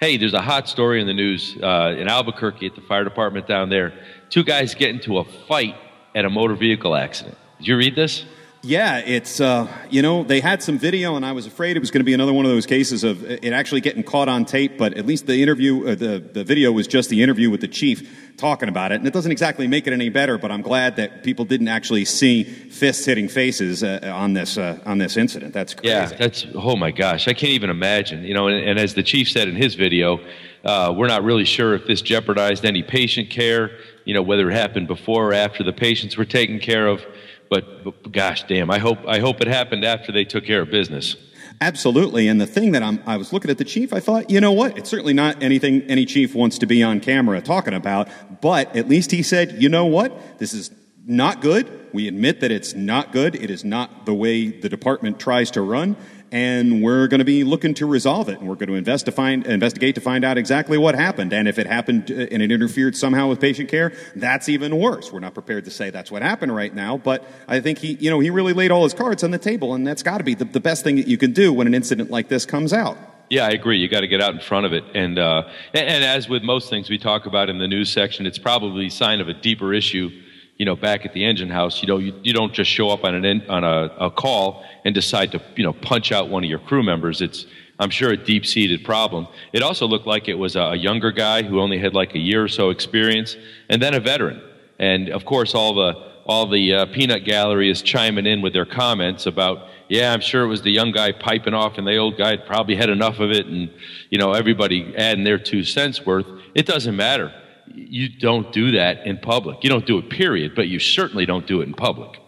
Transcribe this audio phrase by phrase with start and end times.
[0.00, 3.48] Hey, there's a hot story in the news uh, in Albuquerque at the fire department
[3.48, 3.92] down there.
[4.30, 5.74] Two guys get into a fight
[6.14, 7.36] at a motor vehicle accident.
[7.58, 8.24] Did you read this?
[8.62, 11.92] Yeah, it's, uh, you know, they had some video, and I was afraid it was
[11.92, 14.76] going to be another one of those cases of it actually getting caught on tape,
[14.76, 17.68] but at least the interview, uh, the, the video was just the interview with the
[17.68, 18.96] chief talking about it.
[18.96, 22.04] And it doesn't exactly make it any better, but I'm glad that people didn't actually
[22.04, 25.54] see fists hitting faces uh, on, this, uh, on this incident.
[25.54, 25.94] That's crazy.
[25.94, 28.24] Yeah, that's, oh my gosh, I can't even imagine.
[28.24, 30.20] You know, and, and as the chief said in his video,
[30.64, 33.70] uh, we're not really sure if this jeopardized any patient care,
[34.04, 37.06] you know, whether it happened before or after the patients were taken care of.
[37.50, 40.70] But, but gosh, damn, I hope I hope it happened after they took care of
[40.70, 41.16] business.
[41.60, 42.28] Absolutely.
[42.28, 44.52] And the thing that I'm, I was looking at the chief, I thought, you know
[44.52, 44.78] what?
[44.78, 48.08] It's certainly not anything any chief wants to be on camera talking about,
[48.40, 50.38] but at least he said, you know what?
[50.38, 50.70] This is
[51.04, 51.88] not good.
[51.92, 53.34] We admit that it's not good.
[53.34, 55.96] It is not the way the department tries to run
[56.30, 58.38] and we're going to be looking to resolve it.
[58.38, 61.32] And we're going to invest to find, investigate to find out exactly what happened.
[61.32, 65.12] And if it happened uh, and it interfered somehow with patient care, that's even worse.
[65.12, 68.10] We're not prepared to say that's what happened right now, but I think he, you
[68.10, 70.34] know, he really laid all his cards on the table, and that's got to be
[70.34, 72.98] the, the best thing that you can do when an incident like this comes out.
[73.30, 73.78] Yeah, I agree.
[73.78, 76.42] You got to get out in front of it, and, uh, and and as with
[76.42, 79.74] most things we talk about in the news section, it's probably sign of a deeper
[79.74, 80.10] issue
[80.58, 83.04] you know, back at the engine house, you know, you, you don't just show up
[83.04, 86.50] on an on a, a call and decide to, you know, punch out one of
[86.50, 87.22] your crew members.
[87.22, 87.46] It's,
[87.78, 89.28] I'm sure, a deep seated problem.
[89.52, 92.42] It also looked like it was a younger guy who only had like a year
[92.42, 93.36] or so experience,
[93.68, 94.42] and then a veteran.
[94.80, 98.66] And of course, all the all the uh, peanut gallery is chiming in with their
[98.66, 102.18] comments about, yeah, I'm sure it was the young guy piping off, and the old
[102.18, 103.70] guy probably had enough of it, and
[104.10, 106.26] you know, everybody adding their two cents worth.
[106.56, 107.32] It doesn't matter
[107.74, 109.62] you don't do that in public.
[109.62, 112.20] You don't do it, period, but you certainly don't do it in public.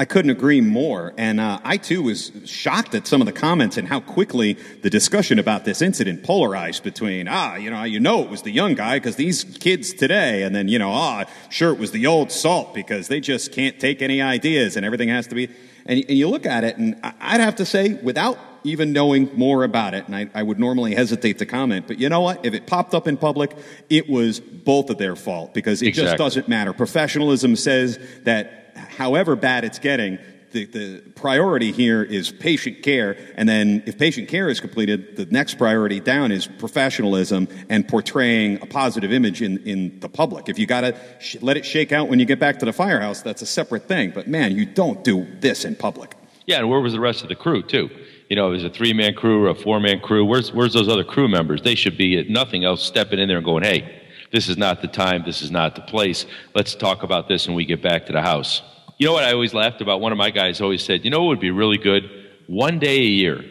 [0.00, 1.12] I couldn't agree more.
[1.18, 4.90] And uh, I too was shocked at some of the comments and how quickly the
[4.90, 8.74] discussion about this incident polarized between, ah, you know, you know it was the young
[8.74, 12.30] guy because these kids today, and then, you know, ah, sure it was the old
[12.30, 15.48] salt because they just can't take any ideas and everything has to be.
[15.84, 19.64] And, and you look at it, and I'd have to say, without even knowing more
[19.64, 22.44] about it, and I, I, would normally hesitate to comment, but you know what?
[22.44, 23.56] If it popped up in public,
[23.88, 26.10] it was both of their fault because it exactly.
[26.10, 26.72] just doesn't matter.
[26.72, 30.18] Professionalism says that however bad it's getting,
[30.52, 35.26] the, the priority here is patient care, and then if patient care is completed, the
[35.26, 40.48] next priority down is professionalism and portraying a positive image in, in the public.
[40.48, 42.72] If you got to sh- let it shake out when you get back to the
[42.72, 44.10] firehouse, that's a separate thing.
[44.10, 46.14] But man, you don't do this in public.
[46.46, 47.90] Yeah, and where was the rest of the crew, too?
[48.28, 50.24] You know, is a three man crew or a four man crew.
[50.24, 51.62] Where's, where's those other crew members?
[51.62, 54.82] They should be at nothing else stepping in there and going, hey, this is not
[54.82, 56.26] the time, this is not the place.
[56.54, 58.62] Let's talk about this when we get back to the house.
[58.98, 60.00] You know what I always laughed about?
[60.00, 62.10] One of my guys always said, you know what would be really good?
[62.46, 63.44] One day a year,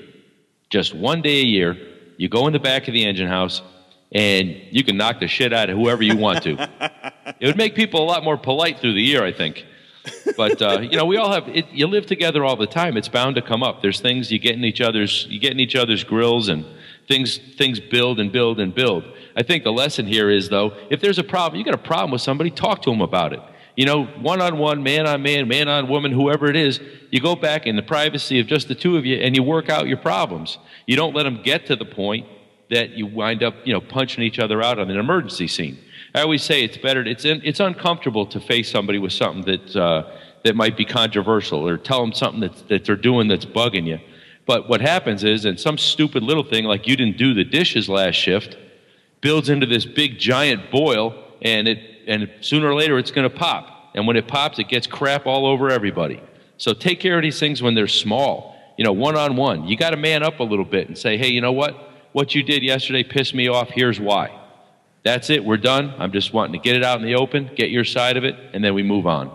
[0.69, 1.77] just one day a year,
[2.17, 3.61] you go in the back of the engine house
[4.11, 6.69] and you can knock the shit out of whoever you want to.
[7.39, 9.65] it would make people a lot more polite through the year, I think
[10.37, 11.47] but uh, you know, we all have.
[11.47, 12.97] It, you live together all the time.
[12.97, 13.81] It's bound to come up.
[13.81, 15.25] There's things you get in each other's.
[15.29, 16.65] You get in each other's grills, and
[17.07, 19.03] things things build and build and build.
[19.35, 22.11] I think the lesson here is though, if there's a problem, you got a problem
[22.11, 23.39] with somebody, talk to them about it.
[23.75, 26.79] You know, one on one, man on man, man on woman, whoever it is,
[27.11, 29.69] you go back in the privacy of just the two of you and you work
[29.69, 30.57] out your problems.
[30.87, 32.25] You don't let them get to the point
[32.69, 35.77] that you wind up, you know, punching each other out on an emergency scene.
[36.13, 37.01] I always say it's better.
[37.01, 40.11] It's in, it's uncomfortable to face somebody with something that uh,
[40.43, 43.99] that might be controversial, or tell them something that that they're doing that's bugging you.
[44.45, 47.89] But what happens is, and some stupid little thing like you didn't do the dishes
[47.89, 48.57] last shift,
[49.21, 53.35] builds into this big giant boil, and it and sooner or later it's going to
[53.35, 53.91] pop.
[53.93, 56.21] And when it pops, it gets crap all over everybody.
[56.57, 58.55] So take care of these things when they're small.
[58.77, 59.67] You know, one on one.
[59.67, 61.86] You got to man up a little bit and say, hey, you know what?
[62.17, 63.69] What you did yesterday pissed me off.
[63.69, 64.35] Here's why.
[65.03, 65.45] That's it.
[65.45, 65.93] We're done.
[65.99, 68.35] I'm just wanting to get it out in the open, get your side of it,
[68.53, 69.29] and then we move on.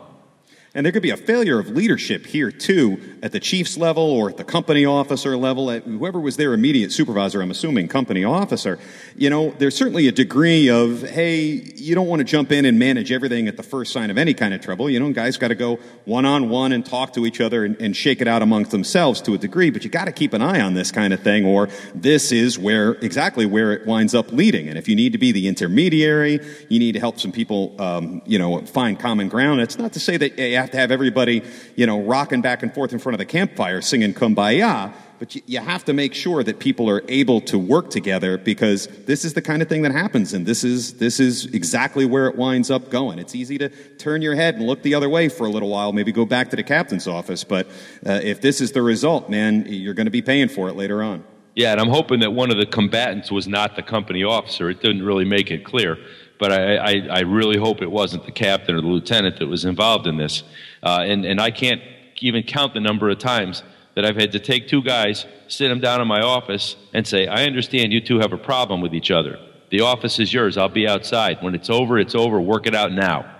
[0.75, 4.31] And there could be a failure of leadership here, too, at the chief's level or
[4.31, 8.78] at the company officer level, at whoever was their immediate supervisor, I'm assuming company officer.
[9.15, 11.43] You know, there's certainly a degree of, hey,
[11.76, 14.32] you don't want to jump in and manage everything at the first sign of any
[14.32, 14.88] kind of trouble.
[14.88, 17.79] You know, guys got to go one on one and talk to each other and,
[17.79, 20.41] and shake it out amongst themselves to a degree, but you got to keep an
[20.41, 24.32] eye on this kind of thing, or this is where, exactly where it winds up
[24.32, 24.70] leading.
[24.70, 28.23] And if you need to be the intermediary, you need to help some people, um,
[28.25, 29.61] you know, find common ground.
[29.61, 31.43] It's not to say that have to have everybody,
[31.76, 35.43] you know, rocking back and forth in front of the campfire singing kumbaya, but you,
[35.47, 39.35] you have to make sure that people are able to work together because this is
[39.35, 42.70] the kind of thing that happens and this is, this is exactly where it winds
[42.70, 43.19] up going.
[43.19, 43.69] It's easy to
[43.99, 46.50] turn your head and look the other way for a little while, maybe go back
[46.50, 47.67] to the captain's office, but
[48.06, 51.03] uh, if this is the result, man, you're going to be paying for it later
[51.03, 51.25] on.
[51.55, 54.70] Yeah, and I'm hoping that one of the combatants was not the company officer.
[54.70, 55.99] It didn't really make it clear,
[56.43, 59.65] but I, I, I really hope it wasn't the captain or the lieutenant that was
[59.65, 60.43] involved in this.
[60.83, 61.81] Uh, and, and I can't
[62.19, 63.62] even count the number of times
[63.94, 67.29] that I've had to take two guys, sit them down in my office, and say,
[67.29, 69.39] I understand you two have a problem with each other.
[69.71, 70.56] The office is yours.
[70.56, 71.41] I'll be outside.
[71.43, 72.41] When it's over, it's over.
[72.41, 73.31] Work it out now.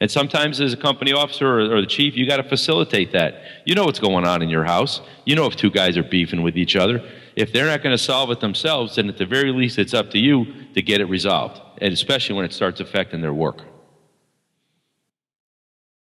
[0.00, 3.42] And sometimes, as a company officer or, or the chief, you got to facilitate that.
[3.64, 5.00] You know what's going on in your house.
[5.24, 7.02] You know if two guys are beefing with each other.
[7.34, 10.10] If they're not going to solve it themselves, then at the very least, it's up
[10.10, 13.64] to you to get it resolved, and especially when it starts affecting their work.